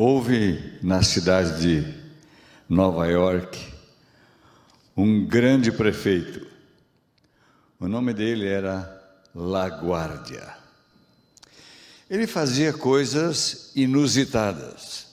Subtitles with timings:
[0.00, 1.94] Houve na cidade de
[2.68, 3.58] Nova York
[4.96, 6.46] um grande prefeito.
[7.80, 8.88] O nome dele era
[9.34, 10.54] Laguardia.
[12.08, 15.08] Ele fazia coisas inusitadas.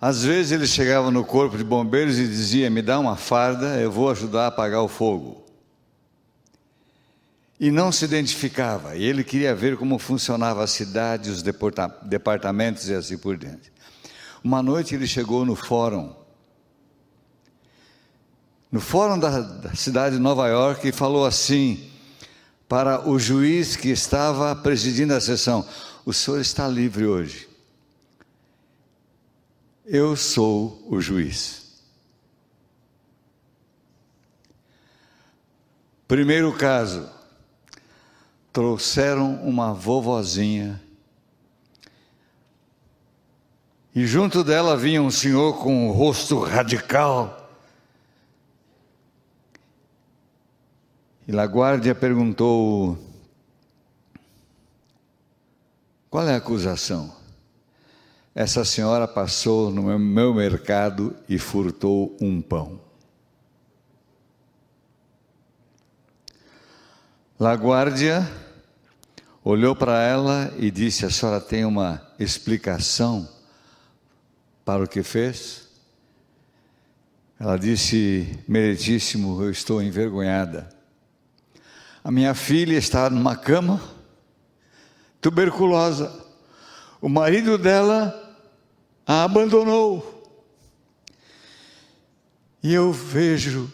[0.00, 3.92] Às vezes ele chegava no corpo de bombeiros e dizia: Me dá uma farda, eu
[3.92, 5.45] vou ajudar a apagar o fogo.
[7.58, 12.94] E não se identificava, e ele queria ver como funcionava a cidade, os departamentos e
[12.94, 13.72] assim por diante.
[14.44, 16.14] Uma noite ele chegou no fórum,
[18.70, 21.90] no fórum da, da cidade de Nova York, e falou assim
[22.68, 25.66] para o juiz que estava presidindo a sessão:
[26.04, 27.48] O senhor está livre hoje.
[29.84, 31.64] Eu sou o juiz.
[36.06, 37.15] Primeiro caso,
[38.56, 40.80] trouxeram uma vovozinha.
[43.94, 47.50] E junto dela vinha um senhor com um rosto radical.
[51.28, 52.96] E Laguardia perguntou:
[56.08, 57.14] Qual é a acusação?
[58.34, 62.80] Essa senhora passou no meu mercado e furtou um pão.
[67.38, 68.45] Laguardia
[69.46, 73.28] olhou para ela e disse: A senhora tem uma explicação
[74.64, 75.68] para o que fez?
[77.38, 80.68] Ela disse: Meritíssimo, eu estou envergonhada.
[82.02, 83.80] A minha filha está numa cama,
[85.20, 86.24] tuberculosa.
[87.00, 88.22] O marido dela
[89.06, 90.14] a abandonou.
[92.62, 93.70] E eu vejo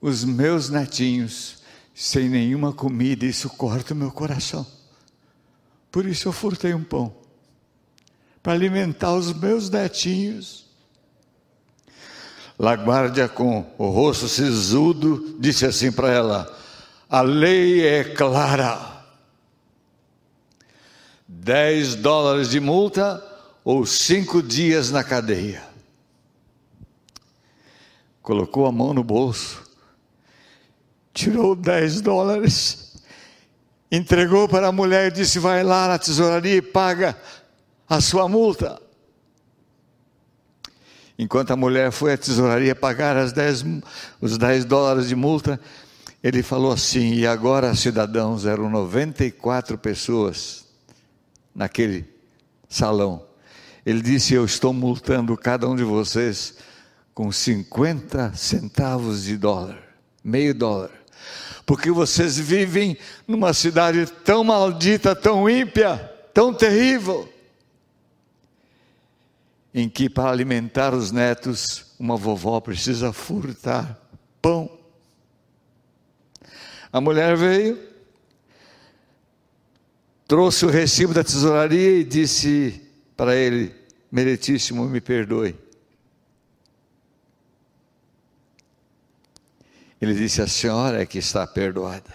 [0.00, 4.75] os meus netinhos sem nenhuma comida, isso corta o meu coração.
[5.96, 7.10] Por isso eu furtei um pão
[8.42, 10.66] para alimentar os meus netinhos.
[12.58, 16.58] Laguardia, com o rosto sisudo, disse assim para ela:
[17.08, 19.06] A lei é clara.
[21.26, 23.24] Dez dólares de multa
[23.64, 25.66] ou cinco dias na cadeia.
[28.20, 29.62] Colocou a mão no bolso,
[31.14, 32.85] tirou dez dólares
[33.90, 37.16] entregou para a mulher e disse: Vai lá na tesouraria e paga
[37.88, 38.80] a sua multa.
[41.18, 43.32] Enquanto a mulher foi à tesouraria pagar as
[44.20, 45.58] os 10 dólares de multa,
[46.22, 50.66] ele falou assim: E agora, cidadãos, eram 94 pessoas
[51.54, 52.06] naquele
[52.68, 53.24] salão.
[53.84, 56.56] Ele disse: Eu estou multando cada um de vocês
[57.14, 59.78] com 50 centavos de dólar,
[60.22, 60.90] meio dólar
[61.66, 62.96] porque vocês vivem
[63.26, 65.98] numa cidade tão maldita, tão ímpia,
[66.32, 67.28] tão terrível,
[69.74, 74.00] em que para alimentar os netos, uma vovó precisa furtar
[74.40, 74.70] pão.
[76.92, 77.78] A mulher veio,
[80.28, 82.80] trouxe o recibo da tesouraria e disse
[83.16, 83.74] para ele:
[84.10, 85.65] Meritíssimo, me perdoe.
[90.00, 92.14] Ele disse: A senhora é que está perdoada.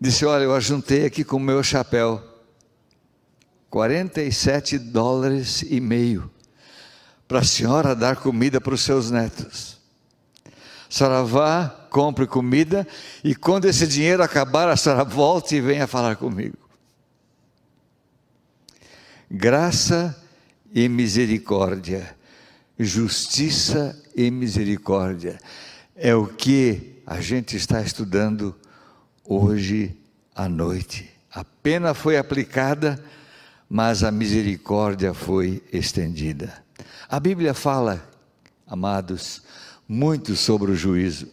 [0.00, 2.22] Disse: Olha, eu ajuntei aqui com o meu chapéu
[3.70, 6.30] 47 dólares e meio
[7.26, 9.78] para a senhora dar comida para os seus netos.
[10.46, 10.50] A
[10.90, 12.86] senhora vá, compre comida
[13.22, 16.56] e quando esse dinheiro acabar, a senhora volte e venha falar comigo.
[19.30, 20.16] Graça
[20.72, 22.17] e misericórdia
[22.78, 25.38] justiça e misericórdia.
[25.96, 28.54] É o que a gente está estudando
[29.24, 29.96] hoje
[30.34, 31.10] à noite.
[31.32, 33.02] A pena foi aplicada,
[33.68, 36.62] mas a misericórdia foi estendida.
[37.08, 38.08] A Bíblia fala,
[38.66, 39.42] amados,
[39.88, 41.28] muito sobre o juízo.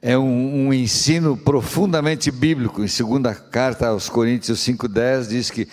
[0.00, 2.82] É um, um, ensino profundamente bíblico.
[2.82, 5.68] Em segunda carta aos Coríntios 5,10 diz que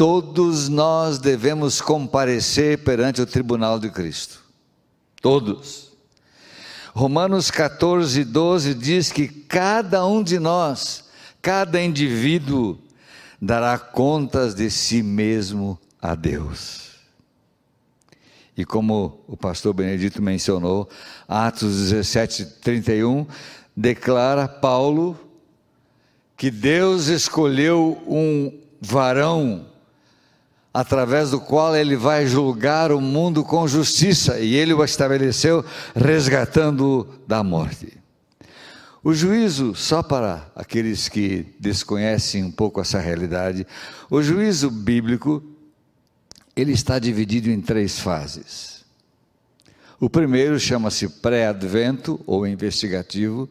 [0.00, 4.42] todos nós devemos comparecer perante o tribunal de Cristo.
[5.20, 5.92] Todos.
[6.94, 11.04] Romanos 14, 12 diz que cada um de nós,
[11.42, 12.78] cada indivíduo,
[13.38, 16.92] dará contas de si mesmo a Deus.
[18.56, 20.88] E como o pastor Benedito mencionou,
[21.28, 23.26] Atos 17, 31,
[23.76, 25.14] declara Paulo
[26.38, 29.68] que Deus escolheu um varão
[30.72, 35.64] através do qual ele vai julgar o mundo com justiça, e ele o estabeleceu
[35.94, 37.98] resgatando-o da morte.
[39.02, 43.66] O juízo, só para aqueles que desconhecem um pouco essa realidade,
[44.10, 45.42] o juízo bíblico,
[46.54, 48.84] ele está dividido em três fases.
[49.98, 53.48] O primeiro chama-se pré-advento ou investigativo.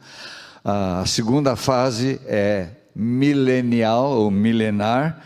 [0.64, 5.24] A segunda fase é milenial ou milenar.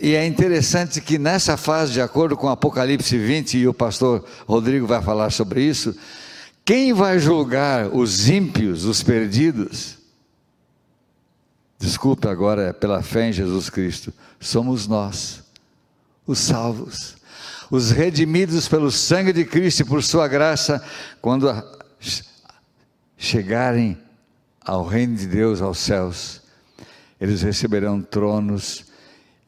[0.00, 4.86] E é interessante que nessa fase, de acordo com Apocalipse 20, e o pastor Rodrigo
[4.86, 5.96] vai falar sobre isso,
[6.64, 9.98] quem vai julgar os ímpios, os perdidos?
[11.78, 15.42] Desculpe agora, é pela fé em Jesus Cristo, somos nós,
[16.24, 17.16] os salvos,
[17.68, 20.80] os redimidos pelo sangue de Cristo e por Sua graça,
[21.20, 21.52] quando
[23.16, 23.98] chegarem
[24.60, 26.40] ao reino de Deus, aos céus,
[27.20, 28.86] eles receberão tronos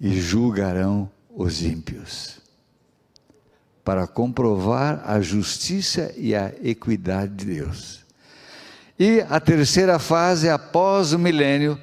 [0.00, 2.40] e julgarão os ímpios
[3.84, 8.04] para comprovar a justiça e a equidade de Deus.
[8.98, 11.80] E a terceira fase, após o milênio,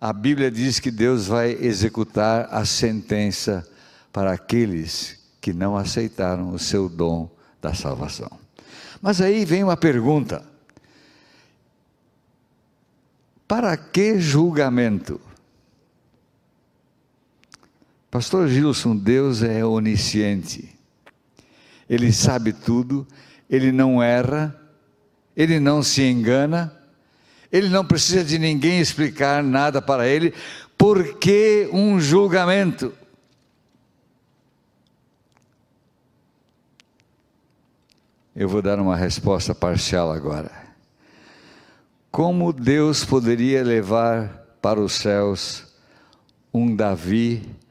[0.00, 3.66] a Bíblia diz que Deus vai executar a sentença
[4.12, 7.30] para aqueles que não aceitaram o seu dom
[7.60, 8.30] da salvação.
[9.00, 10.44] Mas aí vem uma pergunta:
[13.46, 15.20] para que julgamento?
[18.12, 20.78] Pastor Gilson, Deus é onisciente.
[21.88, 23.06] Ele sabe tudo,
[23.48, 24.54] ele não erra,
[25.34, 26.78] ele não se engana,
[27.50, 30.34] ele não precisa de ninguém explicar nada para ele,
[30.76, 32.92] por que um julgamento?
[38.36, 40.52] Eu vou dar uma resposta parcial agora.
[42.10, 44.28] Como Deus poderia levar
[44.60, 45.64] para os céus
[46.52, 47.61] um Davi,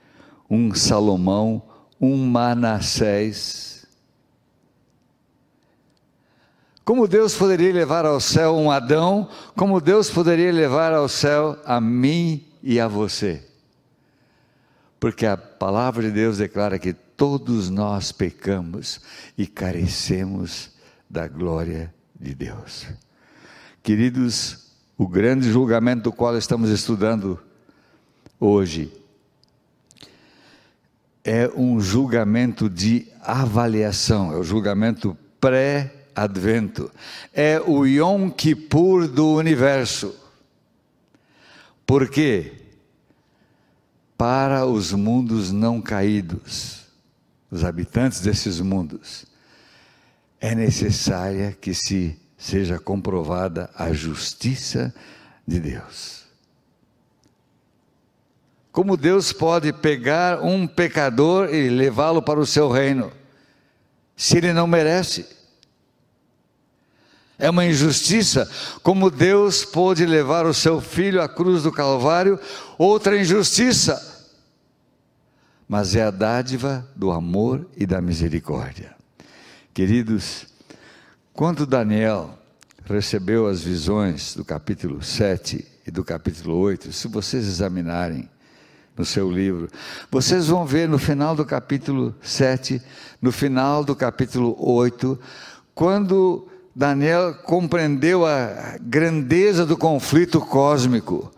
[0.51, 1.63] um Salomão,
[1.99, 3.71] um Manassés,
[6.83, 11.79] Como Deus poderia levar ao céu um Adão, como Deus poderia levar ao céu a
[11.79, 13.47] mim e a você?
[14.99, 18.99] Porque a palavra de Deus declara que todos nós pecamos
[19.37, 20.71] e carecemos
[21.09, 22.87] da glória de Deus.
[23.81, 27.39] Queridos, o grande julgamento do qual estamos estudando
[28.39, 28.91] hoje
[31.23, 36.91] é um julgamento de avaliação, é o julgamento pré Advento.
[37.33, 40.15] É o Yom Kippur do universo.
[41.85, 42.53] Por quê?
[44.17, 46.85] Para os mundos não caídos,
[47.49, 49.25] os habitantes desses mundos,
[50.39, 54.93] é necessária que se seja comprovada a justiça
[55.47, 56.20] de Deus.
[58.71, 63.11] Como Deus pode pegar um pecador e levá-lo para o seu reino,
[64.15, 65.41] se ele não merece?
[67.41, 68.47] é uma injustiça,
[68.83, 72.39] como Deus pôde levar o seu filho à cruz do Calvário,
[72.77, 74.29] outra injustiça.
[75.67, 78.93] Mas é a dádiva do amor e da misericórdia.
[79.73, 80.45] Queridos,
[81.33, 82.37] quando Daniel
[82.85, 88.29] recebeu as visões do capítulo 7 e do capítulo 8, se vocês examinarem
[89.01, 89.67] no seu livro,
[90.11, 92.79] vocês vão ver no final do capítulo 7,
[93.19, 95.19] no final do capítulo 8,
[95.73, 101.31] quando Daniel compreendeu a grandeza do conflito cósmico,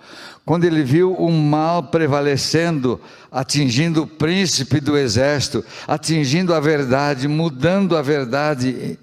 [0.45, 2.99] quando ele viu o mal prevalecendo,
[3.31, 8.99] atingindo o príncipe do exército, atingindo a verdade, mudando a verdade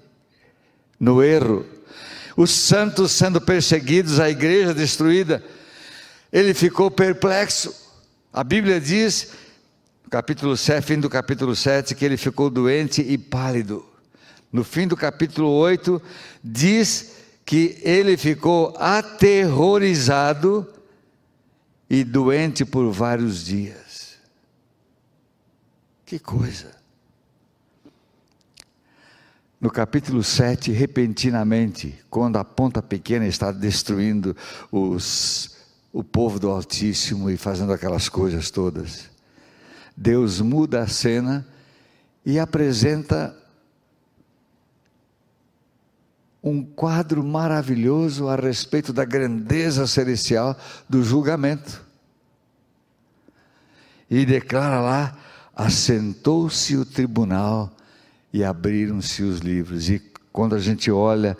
[0.99, 1.65] no erro,
[2.37, 5.43] os santos sendo perseguidos, a igreja destruída,
[6.31, 7.80] ele ficou perplexo.
[8.33, 9.33] A Bíblia diz,
[10.09, 13.91] capítulo 7, fim do capítulo 7, que ele ficou doente e pálido
[14.51, 16.01] no fim do capítulo 8,
[16.43, 17.13] diz
[17.45, 20.67] que ele ficou aterrorizado
[21.89, 24.17] e doente por vários dias.
[26.05, 26.75] Que coisa!
[29.59, 34.35] No capítulo 7, repentinamente, quando a ponta pequena está destruindo
[34.71, 35.55] os,
[35.91, 39.09] o povo do Altíssimo e fazendo aquelas coisas todas,
[39.95, 41.45] Deus muda a cena
[42.25, 43.35] e apresenta
[46.43, 50.57] um quadro maravilhoso a respeito da grandeza celestial
[50.89, 51.85] do julgamento.
[54.09, 55.17] E declara lá:
[55.55, 57.71] assentou-se o tribunal
[58.33, 59.89] e abriram-se os livros.
[59.89, 59.99] E
[60.31, 61.37] quando a gente olha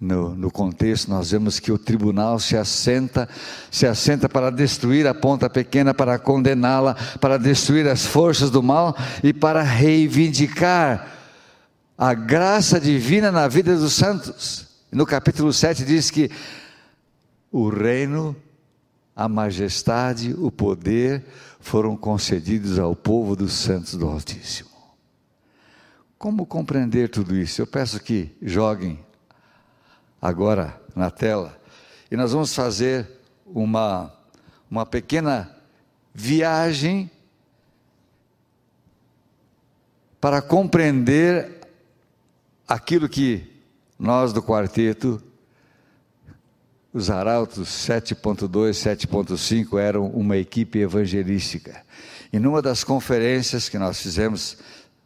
[0.00, 3.28] no, no, contexto, nós vemos que o tribunal se assenta,
[3.70, 8.96] se assenta para destruir a ponta pequena, para condená-la, para destruir as forças do mal
[9.24, 11.14] e para reivindicar
[11.96, 14.68] a graça divina na vida dos santos.
[14.92, 16.30] No capítulo 7 diz que
[17.50, 18.36] o reino,
[19.16, 21.24] a majestade, o poder
[21.58, 24.68] foram concedidos ao povo dos santos do Altíssimo.
[26.16, 27.60] Como compreender tudo isso?
[27.60, 28.98] Eu peço que joguem
[30.20, 31.58] agora na tela
[32.10, 33.06] e nós vamos fazer
[33.46, 34.12] uma,
[34.70, 35.54] uma pequena
[36.14, 37.10] viagem
[40.20, 41.60] para compreender
[42.66, 43.46] aquilo que
[43.98, 45.22] nós do quarteto,
[46.92, 51.84] os arautos 7.2, 7.5 eram uma equipe evangelística.
[52.32, 54.56] E numa das conferências que nós fizemos,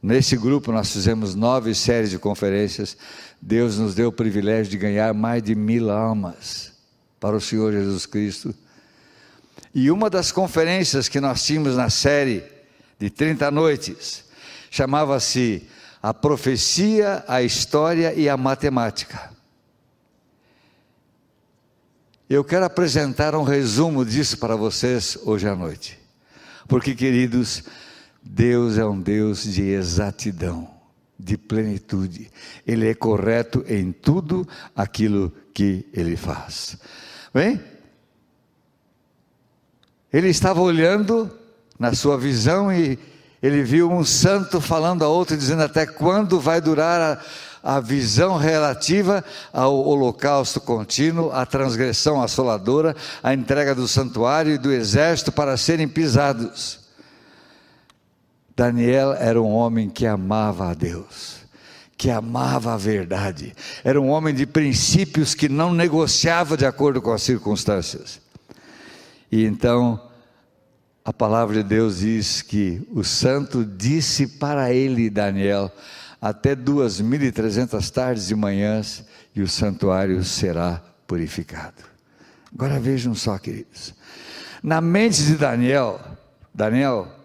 [0.01, 2.97] nesse grupo nós fizemos nove séries de conferências,
[3.45, 6.73] Deus nos deu o privilégio de ganhar mais de mil almas
[7.19, 8.55] para o Senhor Jesus Cristo.
[9.75, 12.45] E uma das conferências que nós tínhamos na série
[13.01, 14.25] de 30 noites
[14.71, 15.69] chamava-se
[16.01, 19.33] A Profecia, a História e a Matemática.
[22.31, 25.99] Eu quero apresentar um resumo disso para vocês hoje à noite.
[26.69, 27.65] Porque, queridos,
[28.23, 30.72] Deus é um Deus de exatidão,
[31.23, 32.31] de plenitude.
[32.67, 36.77] Ele é correto em tudo aquilo que ele faz.
[37.33, 37.61] Bem?
[40.13, 41.31] Ele estava olhando
[41.79, 42.99] na sua visão e
[43.43, 47.01] ele viu um santo falando a outro, dizendo: Até quando vai durar
[47.63, 54.59] a, a visão relativa ao holocausto contínuo, à transgressão assoladora, à entrega do santuário e
[54.59, 56.82] do exército para serem pisados?
[58.63, 61.43] Daniel era um homem que amava a Deus
[61.95, 63.55] que amava a verdade,
[63.85, 68.21] era um homem de princípios que não negociava de acordo com as circunstâncias.
[69.31, 70.03] E então
[71.05, 75.71] a palavra de Deus diz que o santo disse para ele, Daniel,
[76.21, 81.85] até duas mil e trezentas tardes e manhãs, e o santuário será purificado.
[82.53, 83.95] Agora vejam só, queridos.
[84.61, 86.01] Na mente de Daniel,
[86.53, 87.22] Daniel,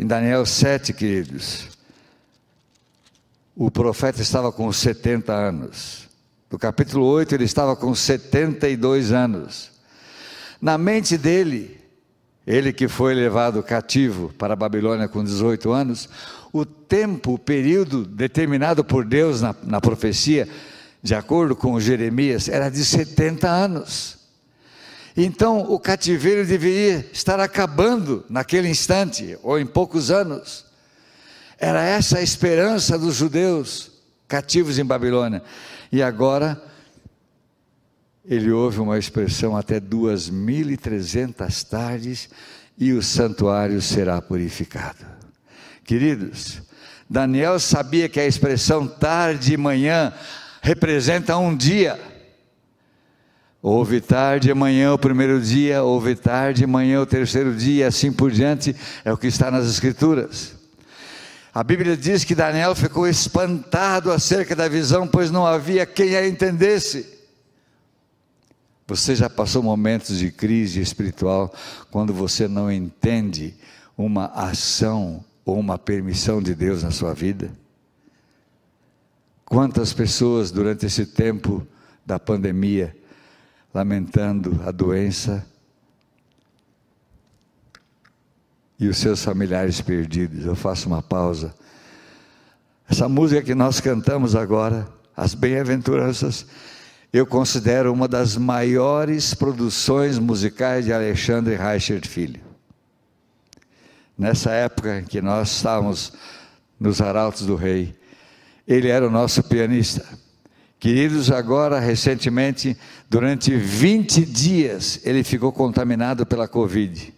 [0.00, 1.68] em Daniel 7, queridos,
[3.54, 6.08] o profeta estava com 70 anos.
[6.50, 9.70] No capítulo 8, ele estava com 72 anos.
[10.58, 11.78] Na mente dele,
[12.46, 16.08] ele que foi levado cativo para a Babilônia com 18 anos,
[16.50, 20.48] o tempo, o período determinado por Deus na, na profecia,
[21.02, 24.19] de acordo com Jeremias, era de 70 anos.
[25.24, 30.64] Então o cativeiro deveria estar acabando naquele instante, ou em poucos anos.
[31.58, 33.90] Era essa a esperança dos judeus
[34.26, 35.42] cativos em Babilônia.
[35.92, 36.62] E agora
[38.24, 42.30] ele ouve uma expressão até duas mil e trezentas tardes
[42.78, 45.04] e o santuário será purificado.
[45.84, 46.62] Queridos,
[47.08, 50.14] Daniel sabia que a expressão tarde e manhã
[50.62, 52.00] representa um dia.
[53.62, 58.10] Houve tarde e manhã o primeiro dia, houve tarde e manhã o terceiro dia, assim
[58.10, 58.74] por diante,
[59.04, 60.54] é o que está nas Escrituras.
[61.52, 66.26] A Bíblia diz que Daniel ficou espantado acerca da visão, pois não havia quem a
[66.26, 67.18] entendesse.
[68.86, 71.52] Você já passou momentos de crise espiritual
[71.90, 73.54] quando você não entende
[73.96, 77.52] uma ação ou uma permissão de Deus na sua vida?
[79.44, 81.66] Quantas pessoas durante esse tempo
[82.06, 82.96] da pandemia
[83.72, 85.46] lamentando a doença
[88.78, 90.44] e os seus familiares perdidos?
[90.44, 91.54] Eu faço uma pausa.
[92.88, 96.46] Essa música que nós cantamos agora, as bem-aventuranças,
[97.12, 102.40] eu considero uma das maiores produções musicais de Alexandre Reichert Filho.
[104.16, 106.12] Nessa época em que nós estávamos
[106.78, 107.96] nos Arautos do Rei,
[108.66, 110.04] ele era o nosso pianista.
[110.80, 112.74] Queridos, agora, recentemente,
[113.08, 117.12] durante 20 dias, ele ficou contaminado pela Covid,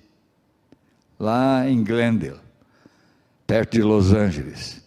[1.17, 2.41] lá em Glendale,
[3.47, 4.83] perto de Los Angeles.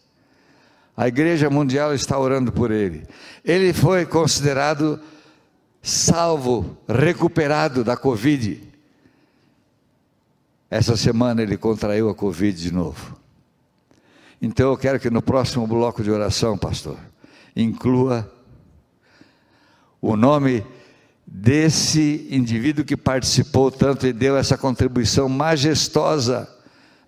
[0.96, 3.08] A Igreja Mundial está orando por ele.
[3.46, 5.00] Ele foi considerado
[5.82, 8.62] salvo, recuperado da Covid.
[10.70, 13.18] Essa semana ele contraiu a Covid de novo.
[14.42, 16.98] Então eu quero que no próximo bloco de oração, pastor,
[17.56, 18.35] inclua
[20.02, 20.66] o nome
[21.26, 26.48] desse indivíduo que participou tanto e deu essa contribuição majestosa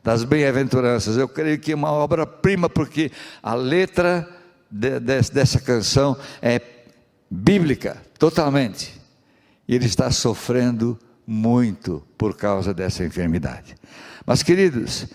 [0.03, 1.17] das bem-aventuranças.
[1.17, 3.11] Eu creio que é uma obra-prima, porque
[3.43, 4.27] a letra
[4.71, 6.61] de, de, dessa canção é
[7.29, 8.93] bíblica, totalmente.
[9.67, 13.75] E ele está sofrendo muito por causa dessa enfermidade.
[14.25, 15.07] Mas, queridos,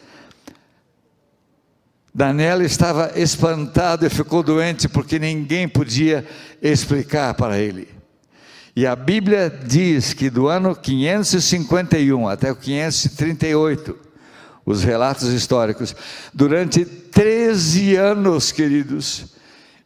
[2.14, 6.26] Daniel estava espantado e ficou doente porque ninguém podia
[6.60, 7.88] explicar para ele.
[8.76, 13.98] E a Bíblia diz que do ano 551 até o 538,
[14.64, 15.94] os relatos históricos,
[16.32, 19.34] durante 13 anos, queridos,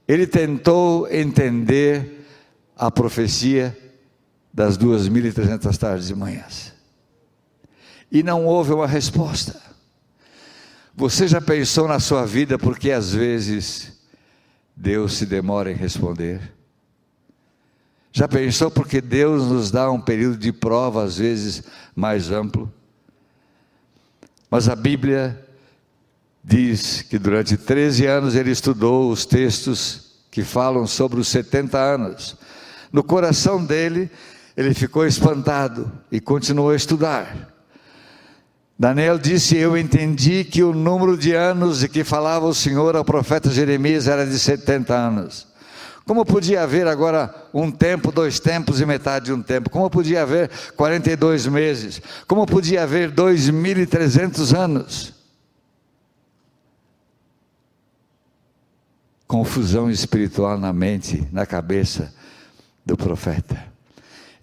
[0.07, 2.27] ele tentou entender
[2.77, 3.77] a profecia
[4.53, 6.73] das 2.300 tardes e manhãs.
[8.11, 9.61] E não houve uma resposta.
[10.97, 13.93] Você já pensou na sua vida porque às vezes
[14.75, 16.41] Deus se demora em responder?
[18.11, 21.63] Já pensou porque Deus nos dá um período de prova às vezes
[21.95, 22.73] mais amplo?
[24.51, 25.47] Mas a Bíblia
[26.43, 32.37] diz que durante 13 anos ele estudou os textos que falam sobre os 70 anos.
[32.91, 34.11] No coração dele,
[34.57, 37.56] ele ficou espantado e continuou a estudar.
[38.79, 43.05] Daniel disse: Eu entendi que o número de anos de que falava o Senhor ao
[43.05, 45.47] profeta Jeremias era de 70 anos.
[46.07, 49.71] Como podia haver agora um tempo, dois tempos e metade de um tempo?
[49.71, 52.01] Como podia haver 42 meses?
[52.29, 55.13] Como podia haver 2.300 anos?
[59.27, 62.15] Confusão espiritual na mente, na cabeça
[62.85, 63.61] do profeta.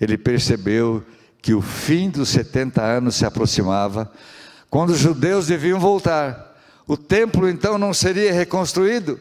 [0.02, 4.12] Ele percebeu que o fim dos 70 anos se aproximava,
[4.70, 6.56] quando os judeus deviam voltar.
[6.86, 9.20] O templo então não seria reconstruído.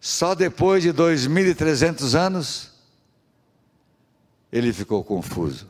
[0.00, 2.70] Só depois de 2.300 anos,
[4.52, 5.66] ele ficou confuso.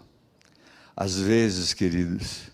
[0.97, 2.49] Às vezes, queridos,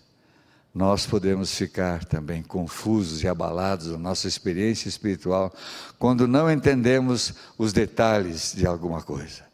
[0.75, 5.53] nós podemos ficar também confusos e abalados na nossa experiência espiritual
[5.97, 9.45] quando não entendemos os detalhes de alguma coisa.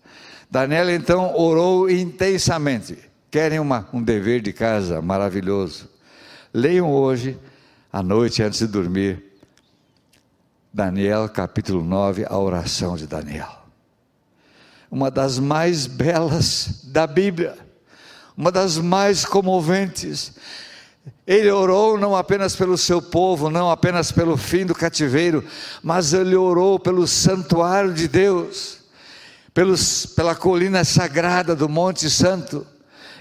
[0.51, 2.97] Daniel então orou intensamente.
[3.31, 5.87] Querem uma, um dever de casa maravilhoso?
[6.53, 7.39] Leiam hoje,
[7.89, 9.23] à noite, antes de dormir,
[10.73, 13.47] Daniel capítulo 9, a oração de Daniel.
[14.91, 17.57] Uma das mais belas da Bíblia,
[18.35, 20.33] uma das mais comoventes.
[21.25, 25.45] Ele orou não apenas pelo seu povo, não apenas pelo fim do cativeiro,
[25.81, 28.80] mas ele orou pelo santuário de Deus
[29.53, 32.65] pelos, pela colina sagrada do Monte Santo,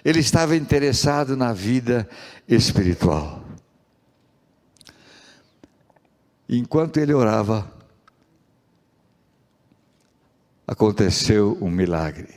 [0.04, 2.08] ele estava interessado na vida
[2.48, 3.44] espiritual.
[6.48, 7.70] Enquanto ele orava,
[10.66, 12.34] aconteceu um milagre.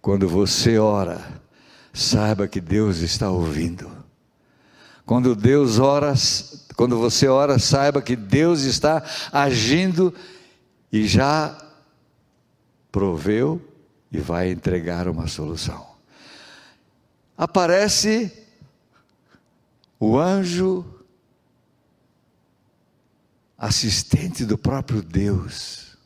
[0.00, 1.20] Quando você ora,
[1.92, 3.90] saiba que Deus está ouvindo.
[5.06, 6.14] Quando Deus ora,
[6.76, 10.12] quando você ora, saiba que Deus está agindo
[10.92, 11.58] e já
[12.90, 13.60] proveu
[14.10, 15.86] e vai entregar uma solução.
[17.36, 18.30] Aparece
[19.98, 20.84] o anjo
[23.56, 25.96] assistente do próprio Deus,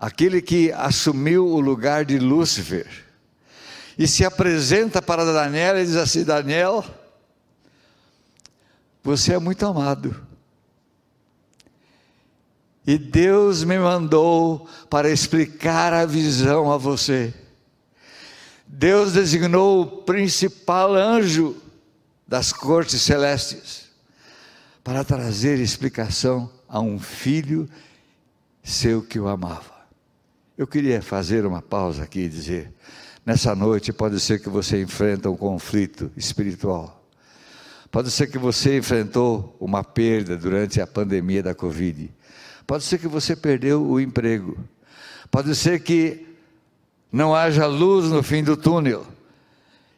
[0.00, 3.04] aquele que assumiu o lugar de Lúcifer,
[3.98, 6.84] e se apresenta para Daniel e diz assim: Daniel,
[9.02, 10.27] você é muito amado.
[12.88, 17.34] E Deus me mandou para explicar a visão a você.
[18.66, 21.54] Deus designou o principal anjo
[22.26, 23.90] das cortes celestes
[24.82, 27.68] para trazer explicação a um filho
[28.64, 29.86] seu que o amava.
[30.56, 32.72] Eu queria fazer uma pausa aqui e dizer:
[33.22, 37.06] nessa noite pode ser que você enfrenta um conflito espiritual.
[37.90, 42.16] Pode ser que você enfrentou uma perda durante a pandemia da Covid.
[42.68, 44.58] Pode ser que você perdeu o emprego.
[45.30, 46.26] Pode ser que
[47.10, 49.06] não haja luz no fim do túnel.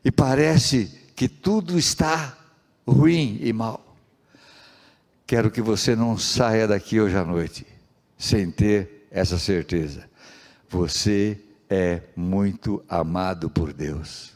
[0.04, 2.38] E parece que tudo está
[2.86, 3.96] ruim e mal.
[5.26, 7.66] Quero que você não saia daqui hoje à noite
[8.16, 10.08] sem ter essa certeza.
[10.68, 14.30] Você é muito amado por Deus.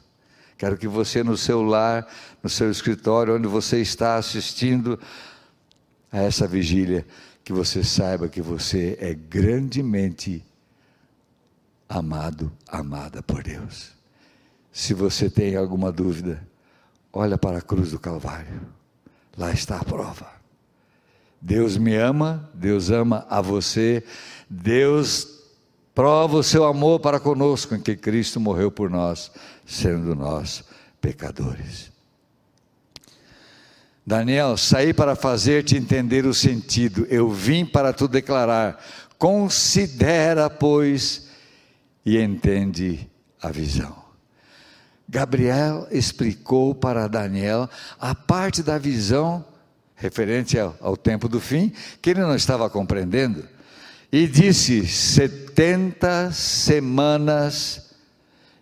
[0.58, 2.04] Quero que você, no seu lar,
[2.42, 4.98] no seu escritório, onde você está assistindo
[6.10, 7.06] a essa vigília,
[7.44, 10.42] que você saiba que você é grandemente
[11.86, 13.92] amado, amada por Deus.
[14.72, 16.42] Se você tem alguma dúvida,
[17.12, 18.62] olha para a cruz do Calvário.
[19.36, 20.32] Lá está a prova.
[21.40, 24.02] Deus me ama, Deus ama a você,
[24.48, 25.42] Deus
[25.94, 29.30] prova o seu amor para conosco em que Cristo morreu por nós,
[29.66, 30.64] sendo nós
[31.00, 31.93] pecadores.
[34.06, 38.78] Daniel, saí para fazer-te entender o sentido, eu vim para te declarar.
[39.18, 41.28] Considera, pois,
[42.04, 43.08] e entende
[43.40, 44.04] a visão.
[45.08, 49.44] Gabriel explicou para Daniel a parte da visão
[49.94, 53.46] referente ao, ao tempo do fim, que ele não estava compreendendo.
[54.12, 57.90] E disse: setenta semanas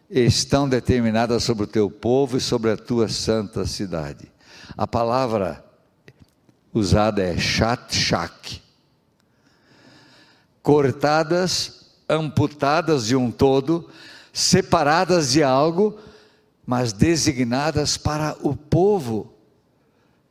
[0.09, 4.32] estão determinadas sobre o teu povo e sobre a tua santa cidade.
[4.77, 5.65] A palavra
[6.73, 8.63] usada é chat shak.
[10.63, 13.91] Cortadas, amputadas de um todo,
[14.33, 15.99] separadas de algo,
[16.65, 19.35] mas designadas para o povo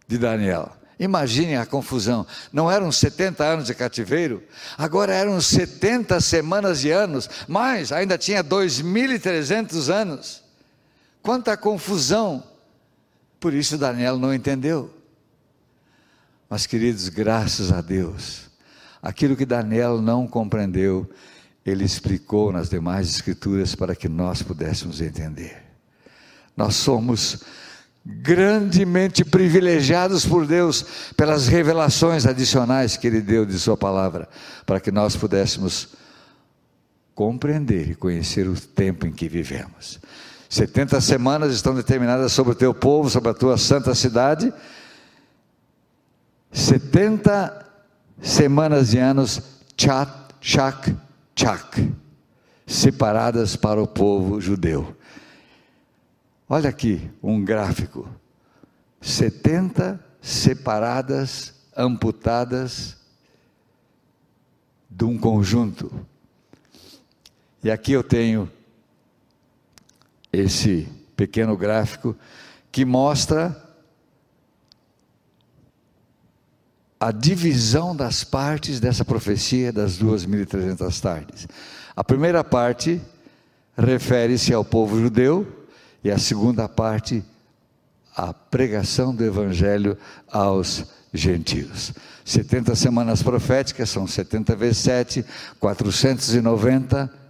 [0.08, 0.72] de Daniel.
[1.00, 2.26] Imaginem a confusão.
[2.54, 4.44] Não eram 70 anos de cativeiro,
[4.78, 10.44] agora eram 70 semanas de anos, mas ainda tinha 2.300 anos.
[11.22, 12.51] Quanta confusão!
[13.42, 14.94] Por isso Daniel não entendeu.
[16.48, 18.44] Mas, queridos, graças a Deus,
[19.02, 21.10] aquilo que Daniel não compreendeu,
[21.66, 25.58] ele explicou nas demais escrituras para que nós pudéssemos entender.
[26.56, 27.40] Nós somos
[28.06, 30.86] grandemente privilegiados por Deus
[31.18, 34.30] pelas revelações adicionais que Ele deu de Sua palavra,
[34.68, 35.90] para que nós pudéssemos
[37.16, 40.00] compreender e conhecer o tempo em que vivemos.
[40.52, 44.54] 70 semanas estão determinadas sobre o teu povo, sobre a tua santa cidade.
[46.52, 47.66] 70
[48.22, 49.42] semanas de anos,
[49.78, 50.12] chat,
[50.42, 50.94] chak,
[51.34, 51.94] chak,
[52.68, 54.94] separadas para o povo judeu.
[56.50, 58.10] Olha aqui um gráfico:
[59.00, 62.98] 70 separadas, amputadas
[64.90, 65.90] de um conjunto.
[67.64, 68.52] E aqui eu tenho
[70.32, 72.16] esse pequeno gráfico
[72.72, 73.56] que mostra
[77.00, 81.48] a divisão das partes dessa profecia das 2.300 tardes.
[81.96, 83.02] A primeira parte
[83.78, 85.48] refere-se ao povo judeu,
[86.04, 87.24] e a segunda parte,
[88.16, 89.98] a pregação do Evangelho
[90.32, 91.94] aos gentios.
[92.24, 95.26] 70 semanas proféticas são 70 vezes 7,
[95.60, 97.21] 490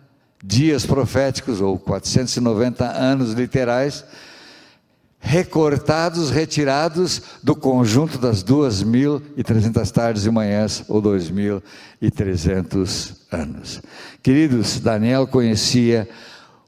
[0.44, 4.04] dias proféticos, ou 490 anos literais,
[5.20, 13.82] recortados, retirados do conjunto das 2.300 tardes e manhãs, ou 2.300 anos.
[14.24, 16.10] Queridos, Daniel conhecia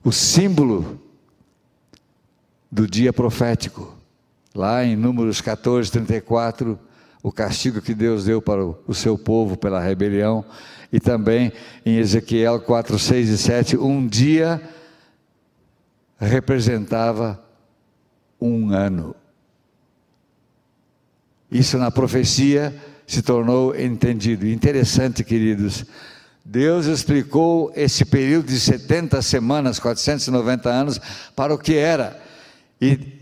[0.03, 0.99] o símbolo
[2.71, 3.97] do dia profético.
[4.53, 6.77] Lá em Números 14, 34,
[7.23, 10.45] o castigo que Deus deu para o seu povo pela rebelião,
[10.93, 11.51] e também
[11.83, 14.61] em Ezequiel 4, 6 e 7, um dia
[16.19, 17.43] representava
[18.39, 19.15] um ano.
[21.49, 22.75] Isso na profecia
[23.07, 24.47] se tornou entendido.
[24.47, 25.83] Interessante, queridos.
[26.45, 31.01] Deus explicou esse período de 70 semanas, 490 anos,
[31.35, 32.21] para o que era
[32.79, 33.12] e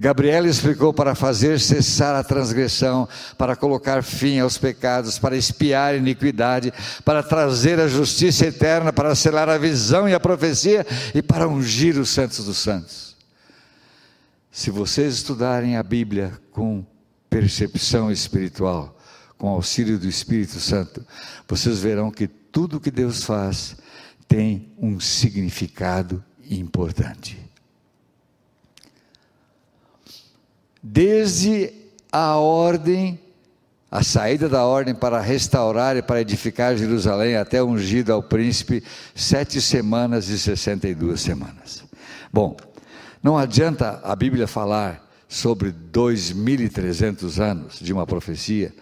[0.00, 5.96] Gabriel explicou para fazer cessar a transgressão, para colocar fim aos pecados, para espiar a
[5.98, 6.72] iniquidade,
[7.04, 11.98] para trazer a justiça eterna, para selar a visão e a profecia e para ungir
[11.98, 13.14] os santos dos santos.
[14.50, 16.82] Se vocês estudarem a Bíblia com
[17.28, 18.98] percepção espiritual,
[19.36, 21.06] com auxílio do Espírito Santo,
[21.46, 23.76] vocês verão que tudo que Deus faz
[24.26, 27.49] tem um significado importante.
[30.82, 31.72] Desde
[32.10, 33.20] a ordem,
[33.90, 38.82] a saída da ordem para restaurar e para edificar Jerusalém até ungido ao príncipe,
[39.14, 41.84] sete semanas e sessenta e duas semanas.
[42.32, 42.56] Bom,
[43.22, 48.74] não adianta a Bíblia falar sobre 2.300 anos de uma profecia,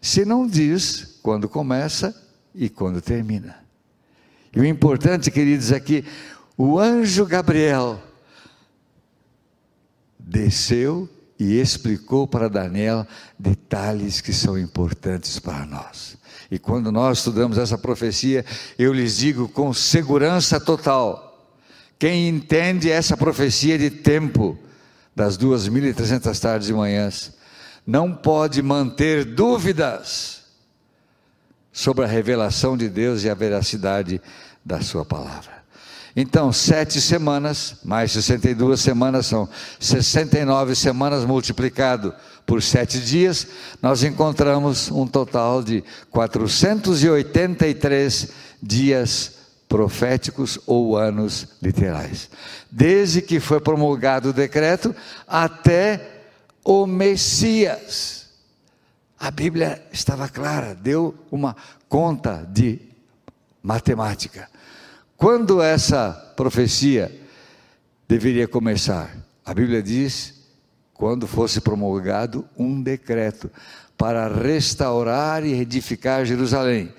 [0.00, 2.14] se não diz quando começa
[2.54, 3.56] e quando termina.
[4.54, 6.04] E o importante, queridos, é que
[6.56, 8.00] o anjo Gabriel
[10.18, 13.06] desceu e explicou para Daniel
[13.38, 16.16] detalhes que são importantes para nós.
[16.50, 18.44] E quando nós estudamos essa profecia,
[18.78, 21.52] eu lhes digo com segurança total:
[21.98, 24.58] quem entende essa profecia de tempo,
[25.14, 27.32] das 2.300 tardes e manhãs,
[27.86, 30.42] não pode manter dúvidas
[31.72, 34.20] sobre a revelação de Deus e a veracidade
[34.64, 35.55] da Sua palavra.
[36.18, 39.46] Então, sete semanas, mais 62 semanas, são
[39.78, 42.14] 69 semanas multiplicado
[42.46, 43.46] por sete dias,
[43.82, 48.30] nós encontramos um total de 483
[48.62, 49.32] dias
[49.68, 52.30] proféticos ou anos literais.
[52.70, 56.22] Desde que foi promulgado o decreto até
[56.64, 58.24] o Messias.
[59.18, 61.54] A Bíblia estava clara, deu uma
[61.88, 62.80] conta de
[63.62, 64.48] matemática.
[65.16, 67.10] Quando essa profecia
[68.06, 69.16] deveria começar?
[69.44, 70.34] A Bíblia diz:
[70.92, 73.50] quando fosse promulgado um decreto
[73.96, 76.92] para restaurar e edificar Jerusalém.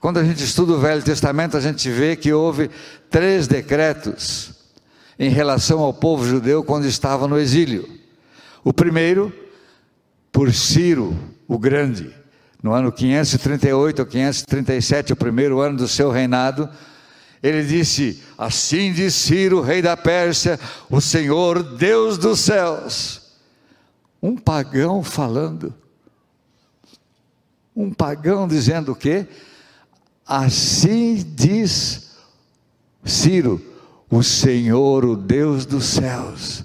[0.00, 2.70] Quando a gente estuda o Velho Testamento, a gente vê que houve
[3.08, 4.52] três decretos
[5.18, 7.88] em relação ao povo judeu quando estava no exílio.
[8.64, 9.32] O primeiro,
[10.32, 12.14] por Ciro o Grande,
[12.62, 16.68] no ano 538 ou 537, o primeiro ano do seu reinado,
[17.42, 20.58] ele disse: Assim diz Ciro, rei da Pérsia,
[20.90, 23.20] o Senhor Deus dos céus.
[24.22, 25.72] Um pagão falando.
[27.74, 29.26] Um pagão dizendo o quê?
[30.26, 32.10] Assim diz
[33.04, 33.60] Ciro,
[34.10, 36.64] o Senhor, o Deus dos céus,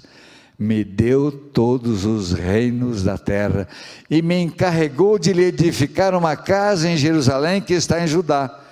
[0.58, 3.66] me deu todos os reinos da terra
[4.10, 8.65] e me encarregou de lhe edificar uma casa em Jerusalém que está em Judá.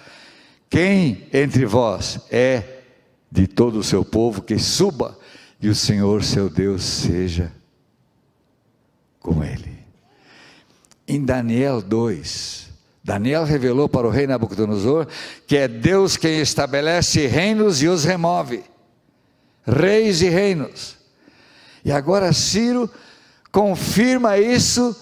[0.69, 2.81] Quem entre vós é
[3.31, 5.19] de todo o seu povo que suba
[5.61, 7.53] e o Senhor seu Deus seja
[9.19, 9.79] com ele.
[11.07, 12.69] Em Daniel 2,
[13.03, 15.07] Daniel revelou para o rei Nabucodonosor
[15.47, 18.63] que é Deus quem estabelece reinos e os remove,
[19.67, 20.97] reis e reinos.
[21.85, 22.91] E agora Ciro
[23.53, 24.97] confirma isso,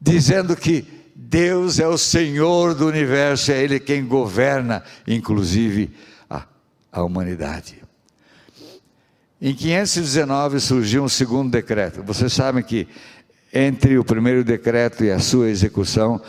[0.00, 5.90] dizendo que Deus é o Senhor do universo, é Ele quem governa, inclusive
[6.28, 6.44] a,
[6.92, 7.82] a humanidade.
[9.40, 12.02] Em 519 surgiu um segundo decreto.
[12.02, 12.86] Vocês sabem que
[13.50, 16.20] entre o primeiro decreto e a sua execução,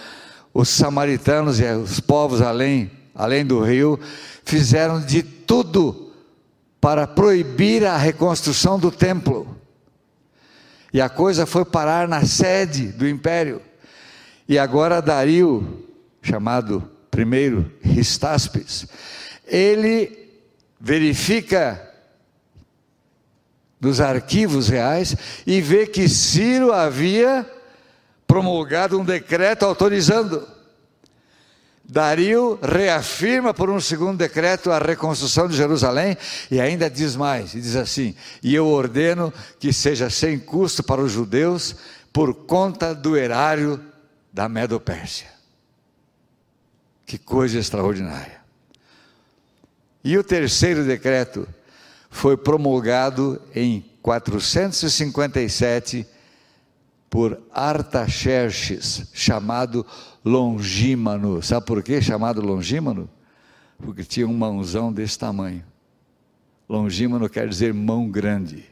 [0.54, 4.00] os samaritanos e os povos além, além do rio
[4.46, 6.14] fizeram de tudo
[6.80, 9.54] para proibir a reconstrução do templo.
[10.94, 13.62] E a coisa foi parar na sede do império.
[14.48, 15.86] E agora Dario,
[16.22, 18.88] chamado primeiro Ristaspes,
[19.46, 20.30] ele
[20.80, 21.84] verifica
[23.80, 27.46] dos arquivos reais e vê que Ciro havia
[28.26, 30.48] promulgado um decreto autorizando.
[31.84, 36.18] Dario reafirma por um segundo decreto a reconstrução de Jerusalém
[36.52, 41.02] e ainda diz mais, e diz assim: "E eu ordeno que seja sem custo para
[41.02, 41.76] os judeus
[42.12, 43.80] por conta do erário
[44.32, 45.28] da Medo-Pérsia".
[47.06, 48.38] Que coisa extraordinária.
[50.04, 51.48] E o terceiro decreto
[52.10, 56.08] foi promulgado em 457
[57.10, 59.86] por Artaxerxes, chamado
[60.24, 61.42] Longímano.
[61.42, 63.10] Sabe por que chamado Longímano?
[63.80, 65.64] Porque tinha um mãozão desse tamanho.
[66.68, 68.66] Longímano quer dizer mão grande.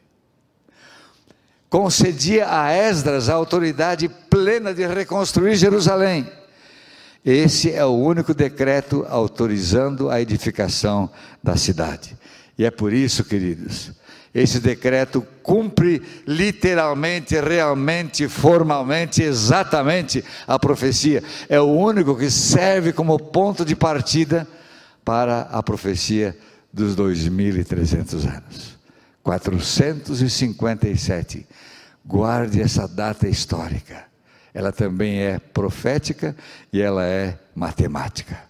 [1.76, 6.26] Concedia a Esdras a autoridade plena de reconstruir Jerusalém.
[7.26, 11.10] Esse é o único decreto autorizando a edificação
[11.44, 12.18] da cidade.
[12.58, 13.92] E é por isso, queridos,
[14.34, 21.22] esse decreto cumpre literalmente, realmente, formalmente, exatamente a profecia.
[21.50, 24.48] É o único que serve como ponto de partida
[25.04, 26.38] para a profecia
[26.72, 28.75] dos 2.300 anos.
[29.26, 31.46] 457.
[32.06, 34.06] Guarde essa data histórica.
[34.54, 36.36] Ela também é profética
[36.72, 38.44] e ela é matemática.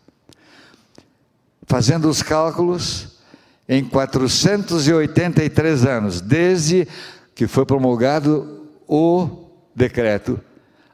[1.66, 3.22] Fazendo os cálculos,
[3.68, 6.86] em 483 anos, desde
[7.34, 10.42] que foi promulgado o decreto,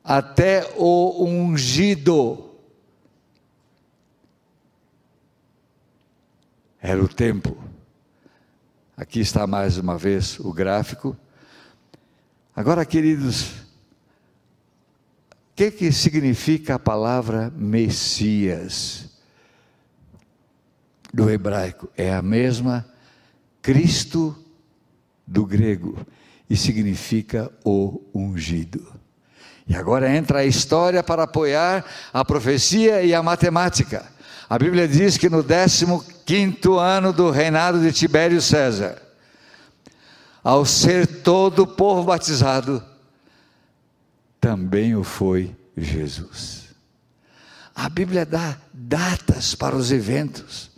[0.03, 2.51] até o ungido.
[6.79, 7.70] Era o tempo.
[9.01, 11.17] Aqui está mais uma vez o gráfico.
[12.55, 13.45] Agora, queridos,
[15.31, 19.09] o que, que significa a palavra Messias?
[21.11, 22.85] do hebraico é a mesma
[23.59, 24.37] Cristo
[25.25, 25.97] do grego
[26.47, 28.93] e significa o ungido.
[29.67, 31.83] E agora entra a história para apoiar
[32.13, 34.05] a profecia e a matemática.
[34.47, 35.41] A Bíblia diz que no
[36.31, 39.01] 15 ano do reinado de Tibério César,
[40.41, 42.81] ao ser todo o povo batizado,
[44.39, 46.69] também o foi Jesus.
[47.75, 50.71] A Bíblia dá datas para os eventos.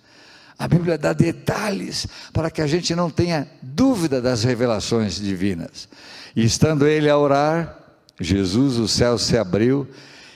[0.58, 5.88] A Bíblia dá detalhes para que a gente não tenha dúvida das revelações divinas.
[6.36, 7.78] E estando ele a orar,
[8.20, 9.88] Jesus, o céu se abriu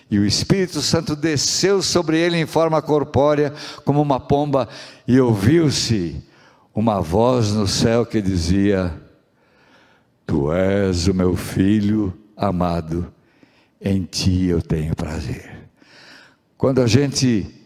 [0.09, 4.69] e o Espírito Santo desceu sobre ele em forma corpórea, como uma pomba,
[5.07, 6.23] e ouviu-se
[6.73, 8.93] uma voz no céu que dizia:
[10.25, 13.11] Tu és o meu filho amado,
[13.81, 15.69] em ti eu tenho prazer.
[16.57, 17.56] Quando a gente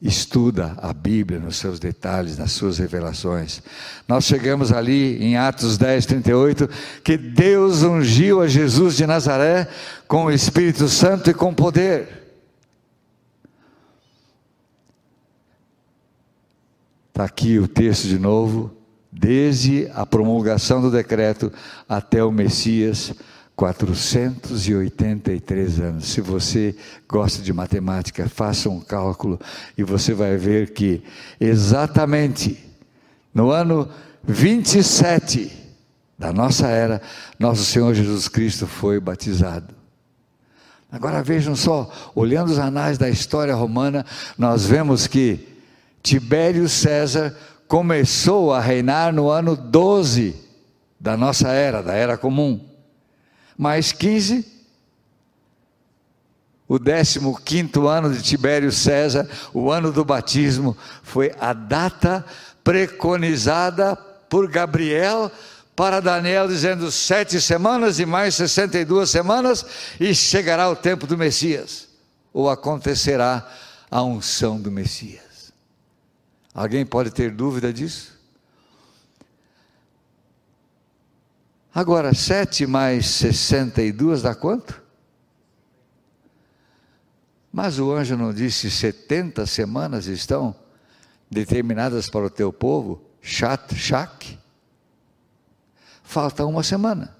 [0.00, 3.60] estuda a Bíblia nos seus detalhes, nas suas revelações.
[4.06, 6.68] Nós chegamos ali em Atos 10, 38,
[7.02, 9.68] que Deus ungiu a Jesus de Nazaré
[10.06, 12.18] com o Espírito Santo e com poder.
[17.08, 18.70] Está aqui o texto de novo,
[19.10, 21.52] desde a promulgação do decreto
[21.88, 23.12] até o Messias,
[23.58, 26.04] 483 anos.
[26.04, 26.76] Se você
[27.08, 29.40] gosta de matemática, faça um cálculo
[29.76, 31.02] e você vai ver que
[31.40, 32.56] exatamente
[33.34, 33.88] no ano
[34.22, 35.50] 27
[36.16, 37.02] da nossa era,
[37.36, 39.74] nosso Senhor Jesus Cristo foi batizado.
[40.90, 44.06] Agora vejam só, olhando os anais da história romana,
[44.38, 45.48] nós vemos que
[46.00, 50.36] Tibério César começou a reinar no ano 12
[51.00, 52.77] da nossa era, da era comum.
[53.58, 54.46] Mais 15,
[56.68, 57.18] o 15
[57.88, 62.24] ano de Tibério César, o ano do batismo, foi a data
[62.62, 65.32] preconizada por Gabriel
[65.74, 69.64] para Daniel, dizendo sete semanas e mais 62 semanas,
[69.98, 71.88] e chegará o tempo do Messias,
[72.32, 73.48] ou acontecerá
[73.90, 75.52] a unção do Messias.
[76.52, 78.17] Alguém pode ter dúvida disso?
[81.78, 84.82] Agora, sete mais 62 dá quanto?
[87.52, 90.56] Mas o anjo não disse 70 semanas estão
[91.30, 93.00] determinadas para o teu povo?
[93.22, 94.36] Chat, shak?
[96.02, 97.16] Falta uma semana.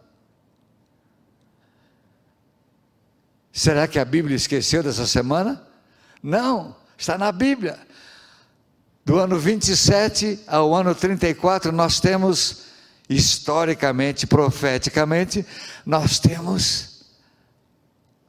[3.53, 5.65] Será que a Bíblia esqueceu dessa semana?
[6.21, 7.79] Não, está na Bíblia.
[9.05, 12.65] Do ano 27 ao ano 34, nós temos,
[13.09, 15.45] historicamente, profeticamente,
[15.85, 17.07] nós temos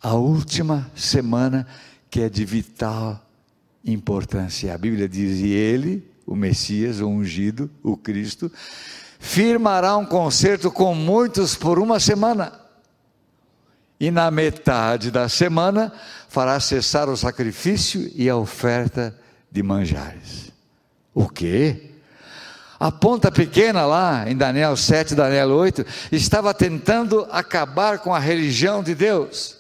[0.02, 1.68] a última semana
[2.10, 3.26] que é de vital
[3.84, 4.74] importância.
[4.74, 8.52] A Bíblia diz: e ele, o Messias, o ungido, o Cristo,
[9.20, 12.54] firmará um concerto com muitos por uma semana.
[14.00, 15.92] E na metade da semana
[16.30, 19.14] fará cessar o sacrifício e a oferta
[19.52, 20.54] de manjares.
[21.14, 21.89] O quê?
[22.80, 28.82] A ponta pequena lá em Daniel 7, Daniel 8, estava tentando acabar com a religião
[28.82, 29.58] de Deus.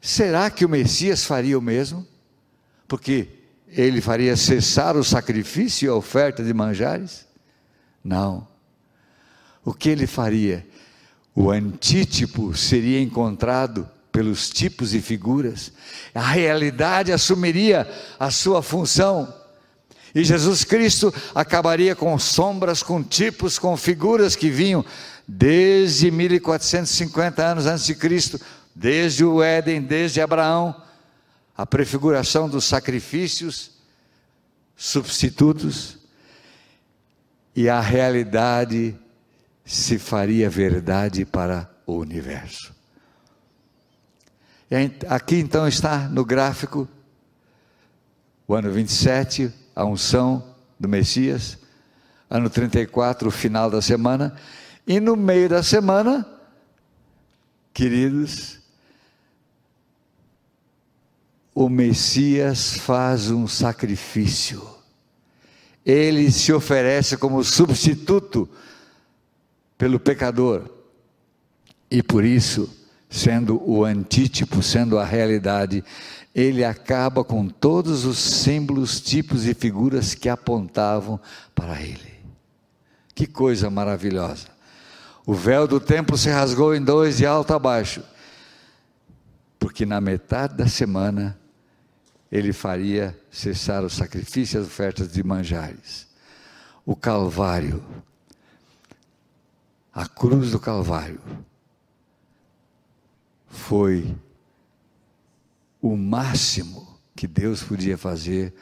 [0.00, 2.06] Será que o Messias faria o mesmo?
[2.88, 3.28] Porque
[3.68, 7.26] ele faria cessar o sacrifício e a oferta de manjares?
[8.02, 8.46] Não.
[9.64, 10.66] O que ele faria?
[11.34, 15.72] O antítipo seria encontrado pelos tipos e figuras,
[16.14, 17.84] a realidade assumiria
[18.16, 19.34] a sua função.
[20.14, 24.84] E Jesus Cristo acabaria com sombras, com tipos, com figuras que vinham
[25.26, 28.40] desde 1450 anos antes de Cristo,
[28.74, 30.80] desde o Éden, desde Abraão,
[31.56, 33.72] a prefiguração dos sacrifícios
[34.76, 35.98] substitutos
[37.54, 38.96] e a realidade
[39.64, 42.74] se faria verdade para o universo.
[45.08, 46.88] Aqui então está no gráfico
[48.46, 51.58] o ano 27, a unção do Messias,
[52.28, 54.36] ano 34, o final da semana,
[54.86, 56.26] e no meio da semana,
[57.72, 58.58] queridos,
[61.54, 64.74] o Messias faz um sacrifício
[65.84, 68.48] ele se oferece como substituto
[69.76, 70.70] pelo pecador.
[71.90, 72.70] E por isso,
[73.10, 75.84] sendo o antítipo, sendo a realidade,
[76.34, 81.20] ele acaba com todos os símbolos, tipos e figuras que apontavam
[81.54, 82.12] para ele.
[83.14, 84.48] Que coisa maravilhosa!
[85.24, 88.02] O véu do templo se rasgou em dois, de alto a baixo,
[89.58, 91.38] porque na metade da semana
[92.30, 96.08] ele faria cessar os sacrifícios e as ofertas de manjares.
[96.84, 97.82] O Calvário,
[99.94, 101.20] a cruz do Calvário,
[103.46, 104.14] foi
[105.84, 108.54] o máximo que Deus podia fazer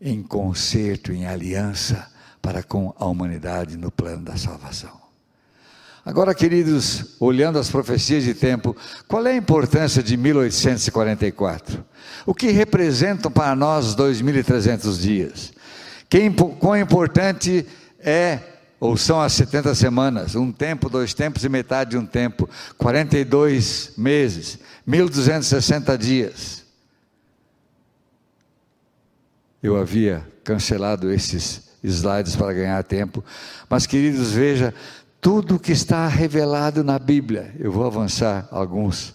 [0.00, 4.98] em concerto, em aliança para com a humanidade no plano da salvação.
[6.02, 8.74] Agora, queridos, olhando as profecias de tempo,
[9.06, 11.84] qual é a importância de 1844?
[12.24, 15.52] O que representam para nós 2.300 dias?
[16.58, 17.66] Quão importante
[18.00, 18.38] é
[18.80, 23.92] ou são as 70 semanas, um tempo, dois tempos e metade de um tempo, 42
[23.96, 26.64] meses, 1260 dias.
[29.62, 33.24] Eu havia cancelado esses slides para ganhar tempo,
[33.68, 34.72] mas queridos, veja,
[35.20, 37.52] tudo que está revelado na Bíblia.
[37.58, 39.14] Eu vou avançar alguns.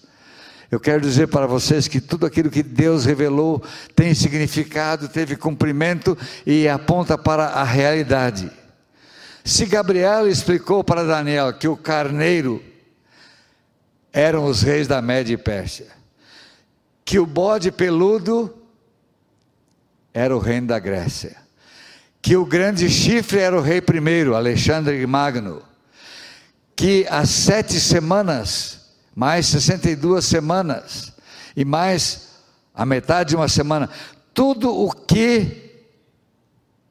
[0.69, 3.63] Eu quero dizer para vocês que tudo aquilo que Deus revelou
[3.95, 8.51] tem significado, teve cumprimento e aponta para a realidade.
[9.43, 12.63] Se Gabriel explicou para Daniel que o carneiro
[14.11, 15.87] eram os reis da Média e Pérsia,
[17.03, 18.55] que o bode peludo
[20.13, 21.35] era o reino da Grécia,
[22.21, 25.61] que o grande chifre era o rei primeiro, Alexandre Magno,
[26.73, 31.11] que as sete semanas, mais 62 semanas,
[31.55, 32.29] e mais
[32.73, 33.89] a metade de uma semana,
[34.33, 35.85] tudo o que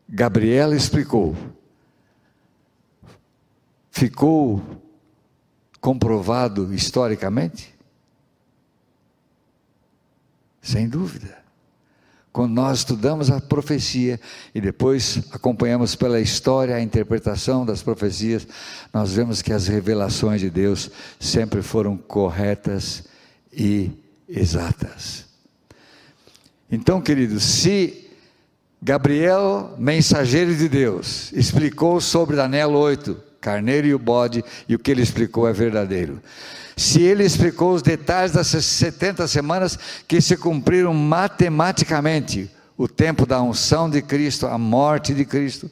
[0.07, 1.34] Gabriela explicou,
[3.93, 4.61] ficou
[5.80, 7.72] comprovado historicamente?
[10.61, 11.43] Sem dúvida.
[12.32, 14.18] Quando nós estudamos a profecia
[14.55, 18.49] e depois acompanhamos pela história a interpretação das profecias,
[18.93, 20.90] nós vemos que as revelações de Deus
[21.20, 23.05] sempre foram corretas
[23.53, 23.90] e
[24.26, 25.26] exatas.
[26.70, 28.09] Então, queridos, se
[28.80, 34.90] Gabriel, mensageiro de Deus, explicou sobre Daniel 8, carneiro e o bode, e o que
[34.90, 36.22] ele explicou é verdadeiro.
[36.76, 39.78] Se ele explicou os detalhes das 70 semanas
[40.09, 45.68] que se cumpriram matematicamente, o tempo da unção de Cristo, a morte de Cristo,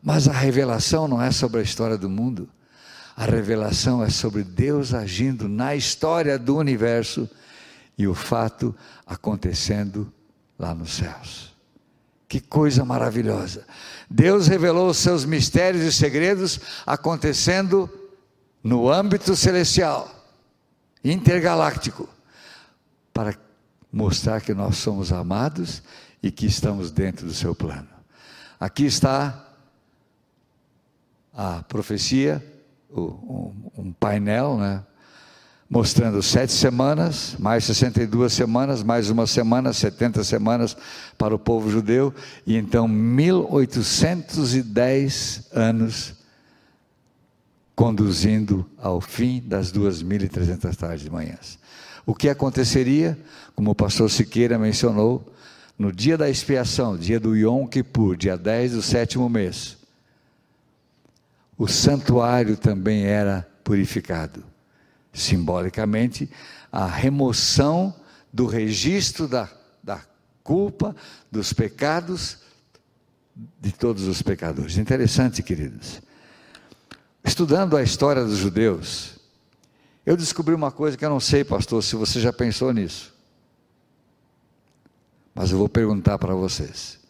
[0.00, 2.48] Mas a revelação não é sobre a história do mundo,
[3.16, 7.28] a revelação é sobre Deus agindo na história do universo
[7.98, 8.74] e o fato
[9.04, 10.12] acontecendo
[10.58, 11.52] lá nos céus.
[12.28, 13.66] Que coisa maravilhosa!
[14.08, 17.90] Deus revelou os seus mistérios e segredos acontecendo
[18.62, 20.23] no âmbito celestial
[21.04, 22.08] intergaláctico,
[23.12, 23.36] para
[23.92, 25.82] mostrar que nós somos amados
[26.22, 27.88] e que estamos dentro do seu plano.
[28.58, 29.46] Aqui está
[31.32, 32.42] a profecia,
[32.90, 34.82] um painel, né?
[35.68, 40.76] mostrando sete semanas, mais 62 semanas, mais uma semana, 70 semanas
[41.18, 42.14] para o povo judeu,
[42.46, 46.14] e então 1810 anos
[47.74, 51.58] conduzindo ao fim das 2.300 tardes de manhãs.
[52.06, 53.18] O que aconteceria,
[53.54, 55.32] como o pastor Siqueira mencionou,
[55.78, 59.76] no dia da expiação, dia do Yom Kippur, dia 10 do sétimo mês,
[61.56, 64.44] o santuário também era purificado.
[65.12, 66.28] Simbolicamente,
[66.70, 67.94] a remoção
[68.32, 69.48] do registro da,
[69.82, 70.00] da
[70.42, 70.94] culpa,
[71.30, 72.38] dos pecados
[73.60, 74.76] de todos os pecadores.
[74.76, 76.02] Interessante, queridos.
[77.24, 79.14] Estudando a história dos judeus,
[80.04, 83.12] eu descobri uma coisa que eu não sei, pastor, se você já pensou nisso.
[85.34, 87.00] Mas eu vou perguntar para vocês.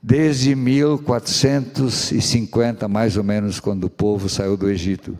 [0.00, 5.18] Desde 1450, mais ou menos, quando o povo saiu do Egito,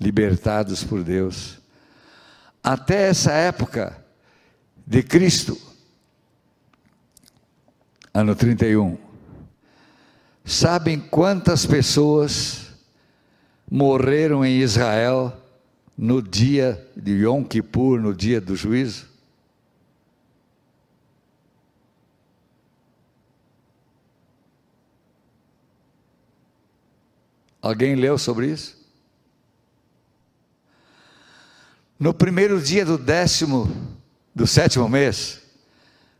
[0.00, 1.58] libertados por Deus,
[2.62, 4.02] até essa época
[4.86, 5.60] de Cristo,
[8.14, 8.96] ano 31,
[10.44, 12.67] sabem quantas pessoas
[13.70, 15.36] morreram em Israel
[15.96, 19.06] no dia de Yom Kippur, no dia do juízo?
[27.60, 28.78] Alguém leu sobre isso?
[31.98, 33.68] No primeiro dia do décimo,
[34.32, 35.42] do sétimo mês,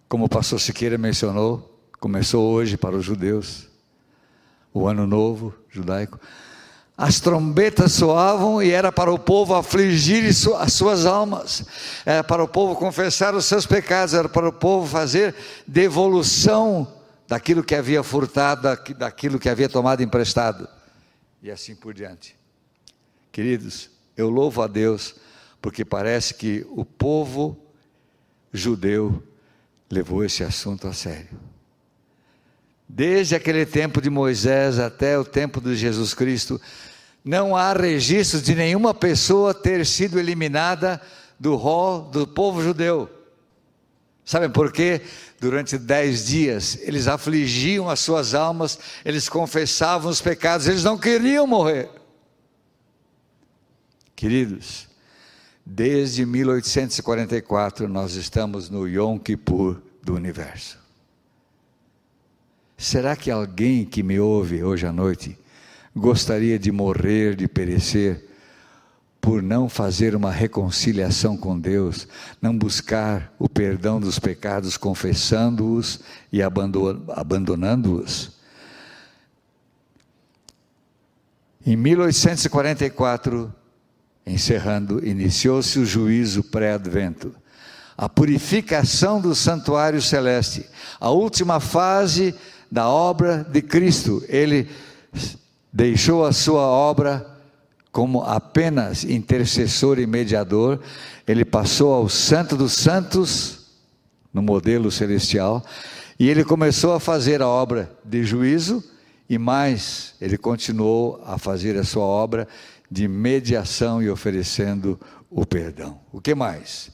[0.08, 3.68] como o pastor Siqueira mencionou, começou hoje para os judeus,
[4.74, 6.18] o ano novo judaico
[6.98, 10.28] as trombetas soavam e era para o povo afligir
[10.58, 11.64] as suas almas,
[12.04, 15.32] era para o povo confessar os seus pecados, era para o povo fazer
[15.64, 16.92] devolução
[17.28, 18.62] daquilo que havia furtado,
[18.96, 20.68] daquilo que havia tomado emprestado,
[21.40, 22.36] e assim por diante.
[23.30, 25.14] Queridos, eu louvo a Deus,
[25.62, 27.56] porque parece que o povo
[28.52, 29.22] judeu
[29.88, 31.38] levou esse assunto a sério.
[32.88, 36.58] Desde aquele tempo de Moisés até o tempo de Jesus Cristo,
[37.28, 40.98] não há registros de nenhuma pessoa ter sido eliminada
[41.38, 43.06] do rol do povo judeu.
[44.24, 45.02] Sabem por quê?
[45.38, 51.46] Durante dez dias eles afligiam as suas almas, eles confessavam os pecados, eles não queriam
[51.46, 51.90] morrer.
[54.16, 54.88] Queridos,
[55.66, 60.78] desde 1844 nós estamos no Yom Kippur do universo.
[62.74, 65.38] Será que alguém que me ouve hoje à noite
[65.98, 68.24] gostaria de morrer, de perecer,
[69.20, 72.06] por não fazer uma reconciliação com Deus,
[72.40, 76.00] não buscar o perdão dos pecados, confessando-os
[76.32, 78.38] e abandonando-os?
[81.66, 83.52] Em 1844,
[84.24, 87.34] encerrando, iniciou-se o juízo pré-advento,
[87.96, 90.64] a purificação do santuário celeste,
[91.00, 92.34] a última fase
[92.70, 94.24] da obra de Cristo.
[94.28, 94.68] Ele
[95.78, 97.24] deixou a sua obra
[97.92, 100.80] como apenas intercessor e mediador,
[101.24, 103.60] ele passou ao Santo dos Santos,
[104.34, 105.64] no modelo celestial,
[106.18, 108.82] e ele começou a fazer a obra de juízo,
[109.30, 112.48] e mais, ele continuou a fazer a sua obra
[112.90, 114.98] de mediação e oferecendo
[115.30, 116.00] o perdão.
[116.12, 116.90] O que mais?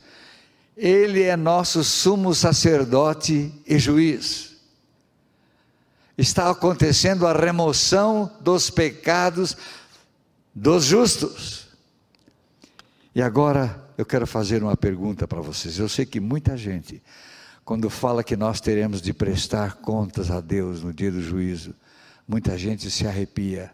[0.76, 4.53] Ele é nosso sumo sacerdote e juiz.
[6.16, 9.56] Está acontecendo a remoção dos pecados
[10.54, 11.66] dos justos.
[13.14, 15.78] E agora eu quero fazer uma pergunta para vocês.
[15.78, 17.02] Eu sei que muita gente,
[17.64, 21.74] quando fala que nós teremos de prestar contas a Deus no dia do juízo,
[22.26, 23.72] muita gente se arrepia,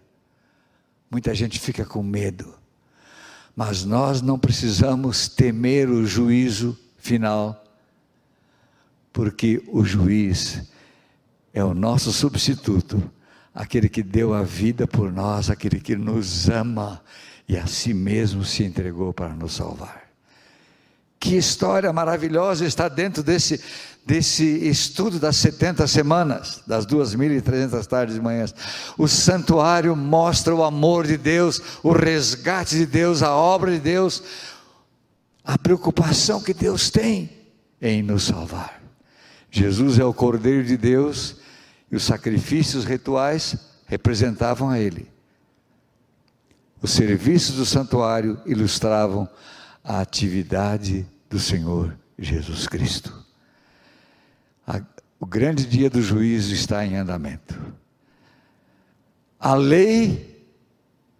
[1.11, 2.55] muita gente fica com medo.
[3.55, 7.64] Mas nós não precisamos temer o juízo final,
[9.12, 10.70] porque o juiz
[11.53, 13.03] é o nosso substituto
[13.55, 17.03] aquele que deu a vida por nós, aquele que nos ama
[17.48, 20.09] e a si mesmo se entregou para nos salvar.
[21.18, 23.61] Que história maravilhosa está dentro desse,
[24.07, 28.55] desse estudo das 70 semanas, das 2.300 tardes e manhãs.
[28.96, 34.22] O santuário mostra o amor de Deus, o resgate de Deus, a obra de Deus,
[35.44, 37.28] a preocupação que Deus tem
[37.82, 38.80] em nos salvar.
[39.51, 41.36] Jesus é o Cordeiro de Deus
[41.90, 45.11] e os sacrifícios rituais representavam a ele.
[46.80, 49.28] Os serviços do santuário ilustravam
[49.82, 53.12] a atividade do Senhor Jesus Cristo.
[54.66, 54.80] A,
[55.18, 57.59] o grande dia do juízo está em andamento.
[59.38, 60.46] A lei,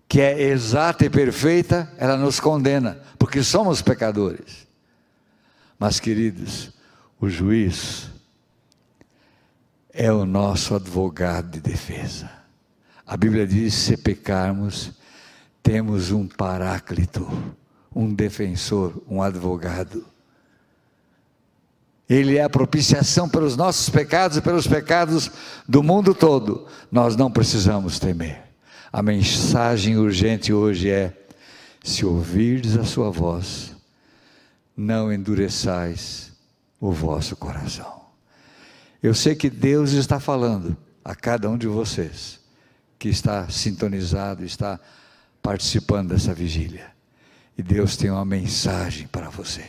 [0.07, 4.67] que é exata e perfeita, ela nos condena, porque somos pecadores.
[5.79, 6.71] Mas, queridos,
[7.21, 8.11] o juiz
[9.93, 12.31] é o nosso advogado de defesa.
[13.07, 14.93] A Bíblia diz: se pecarmos,
[15.63, 17.29] temos um paráclito,
[17.95, 20.05] um defensor, um advogado.
[22.09, 25.31] Ele é a propiciação pelos nossos pecados e pelos pecados
[25.69, 26.67] do mundo todo.
[26.91, 28.43] Nós não precisamos temer.
[28.93, 31.17] A mensagem urgente hoje é:
[31.83, 33.77] se ouvirdes a sua voz,
[34.77, 36.33] não endureçais
[36.81, 38.00] o vosso coração.
[39.03, 42.39] Eu sei que Deus está falando a cada um de vocês
[42.99, 44.79] que está sintonizado, está
[45.43, 46.93] participando dessa vigília.
[47.57, 49.65] E Deus tem uma mensagem para você.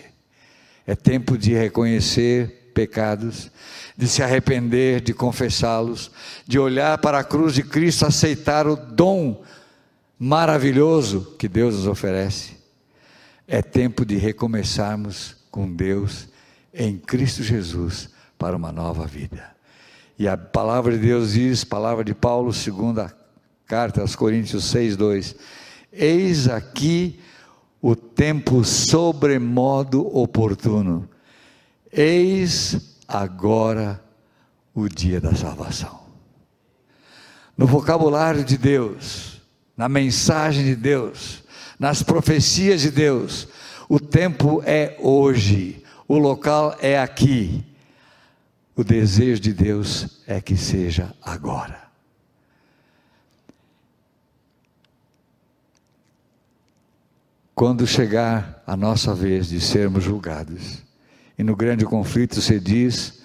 [0.85, 3.49] É tempo de reconhecer pecados,
[3.95, 6.11] de se arrepender, de confessá-los,
[6.45, 9.43] de olhar para a cruz de Cristo, aceitar o dom
[10.19, 12.57] maravilhoso que Deus nos oferece.
[13.47, 16.27] É tempo de recomeçarmos com Deus
[16.73, 18.10] em Cristo Jesus
[18.41, 19.55] para uma nova vida.
[20.17, 23.15] E a palavra de Deus diz, palavra de Paulo, segunda
[23.67, 25.35] carta aos Coríntios 6, 2:
[25.93, 27.19] Eis aqui
[27.79, 31.07] o tempo sobremodo oportuno,
[31.93, 34.03] eis agora
[34.73, 35.99] o dia da salvação.
[37.55, 39.39] No vocabulário de Deus,
[39.77, 41.43] na mensagem de Deus,
[41.77, 43.47] nas profecias de Deus,
[43.87, 47.63] o tempo é hoje, o local é aqui.
[48.75, 51.89] O desejo de Deus é que seja agora.
[57.53, 60.83] Quando chegar a nossa vez de sermos julgados,
[61.37, 63.21] e no grande conflito se diz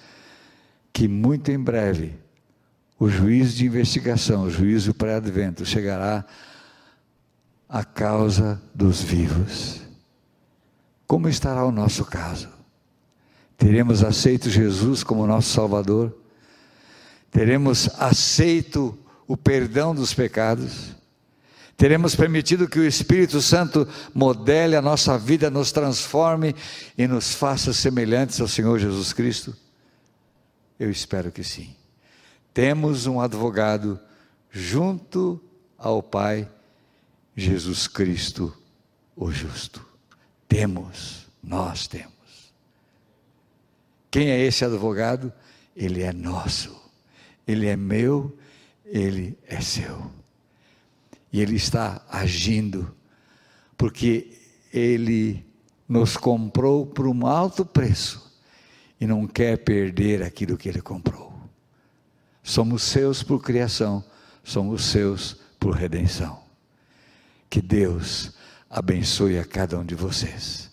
[0.91, 2.13] que muito em breve
[2.99, 6.25] o juízo de investigação, o juízo pré-advento, chegará
[7.69, 9.81] à causa dos vivos.
[11.05, 12.56] Como estará o nosso caso?
[13.57, 16.15] Teremos aceito Jesus como nosso Salvador?
[17.31, 18.97] Teremos aceito
[19.27, 20.95] o perdão dos pecados?
[21.75, 26.55] Teremos permitido que o Espírito Santo modele a nossa vida, nos transforme
[26.97, 29.55] e nos faça semelhantes ao Senhor Jesus Cristo?
[30.79, 31.75] Eu espero que sim.
[32.53, 33.99] Temos um advogado
[34.51, 35.39] junto
[35.77, 36.49] ao Pai,
[37.35, 38.55] Jesus Cristo,
[39.15, 39.85] o justo.
[40.47, 42.16] Temos, nós temos.
[44.09, 45.31] Quem é esse advogado?
[45.75, 46.75] Ele é nosso,
[47.47, 48.37] ele é meu,
[48.85, 50.11] ele é seu.
[51.31, 52.95] E ele está agindo,
[53.77, 54.31] porque
[54.73, 55.45] ele
[55.87, 58.27] nos comprou por um alto preço
[58.99, 61.33] e não quer perder aquilo que ele comprou.
[62.43, 64.03] Somos seus por criação,
[64.43, 66.41] somos seus por redenção.
[67.49, 68.33] Que Deus
[68.69, 70.66] abençoe a cada um de vocês.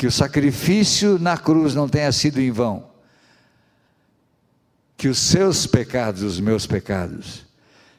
[0.00, 2.88] Que o sacrifício na cruz não tenha sido em vão.
[4.96, 7.44] Que os seus pecados, os meus pecados,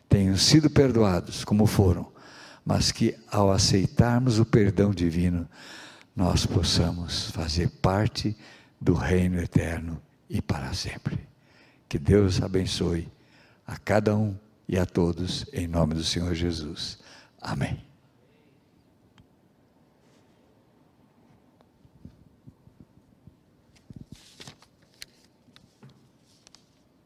[0.10, 2.12] tenham sido perdoados, como foram,
[2.66, 5.48] mas que ao aceitarmos o perdão divino,
[6.16, 8.36] nós possamos fazer parte
[8.82, 11.20] do reino eterno e para sempre.
[11.88, 13.08] Que Deus abençoe
[13.68, 14.36] a cada um
[14.68, 16.98] e a todos, em nome do Senhor Jesus.
[17.40, 17.91] Amém.